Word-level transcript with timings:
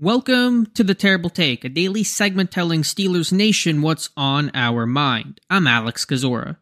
Welcome 0.00 0.64
to 0.72 0.82
the 0.82 0.94
Terrible 0.94 1.28
Take, 1.28 1.66
a 1.66 1.68
daily 1.68 2.02
segment 2.02 2.50
telling 2.50 2.80
Steelers 2.80 3.30
Nation 3.30 3.82
what's 3.82 4.08
on 4.16 4.50
our 4.54 4.86
mind. 4.86 5.42
I'm 5.50 5.66
Alex 5.66 6.06
Kozora. 6.06 6.56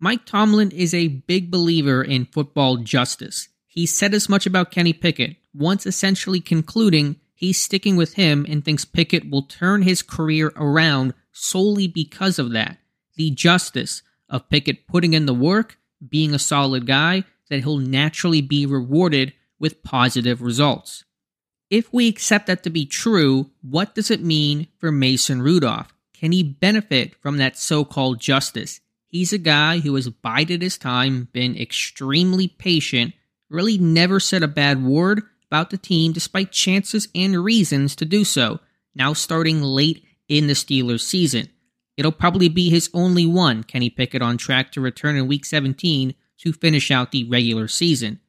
Mike 0.00 0.24
Tomlin 0.24 0.70
is 0.70 0.94
a 0.94 1.08
big 1.08 1.50
believer 1.50 2.02
in 2.02 2.24
football 2.24 2.78
justice. 2.78 3.48
He 3.66 3.84
said 3.84 4.14
as 4.14 4.30
much 4.30 4.46
about 4.46 4.70
Kenny 4.70 4.94
Pickett, 4.94 5.36
once 5.52 5.84
essentially 5.84 6.40
concluding 6.40 7.16
he's 7.34 7.60
sticking 7.60 7.96
with 7.96 8.14
him 8.14 8.46
and 8.48 8.64
thinks 8.64 8.86
Pickett 8.86 9.28
will 9.30 9.42
turn 9.42 9.82
his 9.82 10.00
career 10.00 10.50
around 10.56 11.12
solely 11.32 11.86
because 11.86 12.38
of 12.38 12.52
that. 12.52 12.78
The 13.16 13.30
justice 13.30 14.00
of 14.30 14.48
Pickett 14.48 14.86
putting 14.86 15.12
in 15.12 15.26
the 15.26 15.34
work, 15.34 15.76
being 16.08 16.32
a 16.32 16.38
solid 16.38 16.86
guy, 16.86 17.24
that 17.50 17.60
he'll 17.60 17.76
naturally 17.76 18.40
be 18.40 18.64
rewarded 18.64 19.34
with 19.58 19.82
positive 19.82 20.40
results. 20.40 21.04
If 21.70 21.92
we 21.92 22.08
accept 22.08 22.46
that 22.46 22.62
to 22.62 22.70
be 22.70 22.86
true, 22.86 23.50
what 23.60 23.94
does 23.94 24.10
it 24.10 24.22
mean 24.22 24.68
for 24.78 24.90
Mason 24.90 25.42
Rudolph? 25.42 25.92
Can 26.14 26.32
he 26.32 26.42
benefit 26.42 27.14
from 27.16 27.36
that 27.36 27.58
so 27.58 27.84
called 27.84 28.20
justice? 28.20 28.80
He's 29.06 29.32
a 29.32 29.38
guy 29.38 29.80
who 29.80 29.94
has 29.94 30.08
bided 30.08 30.62
his 30.62 30.78
time, 30.78 31.28
been 31.32 31.56
extremely 31.56 32.48
patient, 32.48 33.14
really 33.50 33.78
never 33.78 34.18
said 34.18 34.42
a 34.42 34.48
bad 34.48 34.82
word 34.82 35.22
about 35.46 35.70
the 35.70 35.78
team 35.78 36.12
despite 36.12 36.52
chances 36.52 37.08
and 37.14 37.44
reasons 37.44 37.94
to 37.96 38.04
do 38.04 38.24
so, 38.24 38.60
now 38.94 39.12
starting 39.12 39.62
late 39.62 40.04
in 40.28 40.46
the 40.46 40.54
Steelers 40.54 41.00
season. 41.00 41.48
It'll 41.96 42.12
probably 42.12 42.48
be 42.48 42.70
his 42.70 42.90
only 42.94 43.26
one, 43.26 43.62
Kenny 43.62 43.90
Pickett 43.90 44.22
on 44.22 44.38
track 44.38 44.72
to 44.72 44.80
return 44.80 45.16
in 45.16 45.26
Week 45.26 45.44
17 45.44 46.14
to 46.38 46.52
finish 46.52 46.90
out 46.90 47.12
the 47.12 47.24
regular 47.24 47.68
season. 47.68 48.20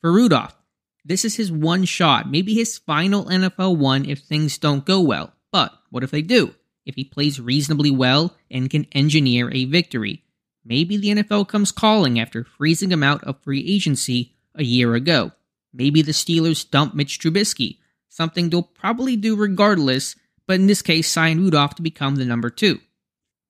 For 0.00 0.10
Rudolph, 0.12 0.56
this 1.04 1.24
is 1.24 1.36
his 1.36 1.50
one 1.50 1.84
shot, 1.84 2.30
maybe 2.30 2.54
his 2.54 2.78
final 2.78 3.24
NFL 3.26 3.76
one 3.76 4.04
if 4.04 4.20
things 4.20 4.58
don't 4.58 4.84
go 4.84 5.00
well. 5.00 5.32
But 5.50 5.72
what 5.90 6.04
if 6.04 6.10
they 6.10 6.22
do? 6.22 6.54
If 6.84 6.94
he 6.94 7.04
plays 7.04 7.40
reasonably 7.40 7.90
well 7.90 8.36
and 8.50 8.70
can 8.70 8.86
engineer 8.92 9.50
a 9.52 9.64
victory? 9.64 10.22
Maybe 10.64 10.96
the 10.96 11.08
NFL 11.08 11.48
comes 11.48 11.72
calling 11.72 12.20
after 12.20 12.44
freezing 12.44 12.92
him 12.92 13.02
out 13.02 13.24
of 13.24 13.42
free 13.42 13.64
agency 13.66 14.34
a 14.54 14.62
year 14.62 14.94
ago. 14.94 15.32
Maybe 15.72 16.02
the 16.02 16.12
Steelers 16.12 16.68
dump 16.68 16.94
Mitch 16.94 17.18
Trubisky, 17.18 17.78
something 18.08 18.50
they'll 18.50 18.62
probably 18.62 19.16
do 19.16 19.36
regardless, 19.36 20.16
but 20.46 20.56
in 20.56 20.66
this 20.66 20.82
case, 20.82 21.08
sign 21.08 21.38
Rudolph 21.38 21.76
to 21.76 21.82
become 21.82 22.16
the 22.16 22.24
number 22.24 22.50
two. 22.50 22.80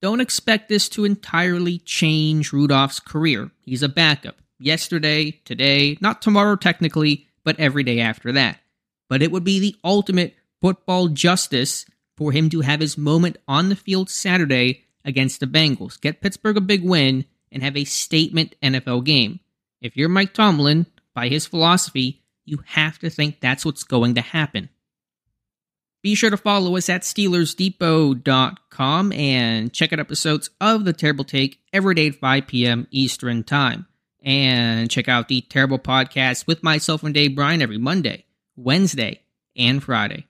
Don't 0.00 0.20
expect 0.20 0.68
this 0.68 0.88
to 0.90 1.04
entirely 1.04 1.78
change 1.78 2.52
Rudolph's 2.52 3.00
career. 3.00 3.50
He's 3.60 3.82
a 3.82 3.88
backup. 3.88 4.36
Yesterday, 4.58 5.40
today, 5.44 5.96
not 6.00 6.22
tomorrow 6.22 6.56
technically, 6.56 7.28
but 7.44 7.58
every 7.58 7.82
day 7.82 8.00
after 8.00 8.32
that. 8.32 8.58
But 9.08 9.22
it 9.22 9.30
would 9.30 9.44
be 9.44 9.58
the 9.58 9.76
ultimate 9.84 10.34
football 10.60 11.08
justice 11.08 11.84
for 12.16 12.32
him 12.32 12.50
to 12.50 12.60
have 12.60 12.80
his 12.80 12.98
moment 12.98 13.36
on 13.48 13.68
the 13.68 13.76
field 13.76 14.10
Saturday 14.10 14.84
against 15.04 15.40
the 15.40 15.46
Bengals, 15.46 16.00
get 16.00 16.20
Pittsburgh 16.20 16.56
a 16.56 16.60
big 16.60 16.84
win, 16.84 17.24
and 17.50 17.62
have 17.62 17.76
a 17.76 17.84
statement 17.84 18.54
NFL 18.62 19.04
game. 19.04 19.40
If 19.80 19.96
you're 19.96 20.08
Mike 20.08 20.32
Tomlin, 20.32 20.86
by 21.14 21.28
his 21.28 21.46
philosophy, 21.46 22.22
you 22.44 22.58
have 22.66 22.98
to 23.00 23.10
think 23.10 23.40
that's 23.40 23.64
what's 23.64 23.84
going 23.84 24.14
to 24.14 24.20
happen. 24.20 24.68
Be 26.02 26.16
sure 26.16 26.30
to 26.30 26.36
follow 26.36 26.76
us 26.76 26.88
at 26.88 27.02
SteelersDepot.com 27.02 29.12
and 29.12 29.72
check 29.72 29.92
out 29.92 30.00
episodes 30.00 30.50
of 30.60 30.84
The 30.84 30.92
Terrible 30.92 31.24
Take 31.24 31.60
every 31.72 31.94
day 31.94 32.08
at 32.08 32.16
5 32.16 32.48
p.m. 32.48 32.88
Eastern 32.90 33.44
Time. 33.44 33.86
And 34.24 34.90
check 34.90 35.08
out 35.08 35.28
the 35.28 35.40
Terrible 35.40 35.78
Podcast 35.78 36.46
with 36.46 36.62
myself 36.62 37.02
and 37.02 37.12
Dave 37.12 37.34
Bryan 37.34 37.60
every 37.60 37.78
Monday, 37.78 38.24
Wednesday, 38.56 39.20
and 39.56 39.82
Friday. 39.82 40.26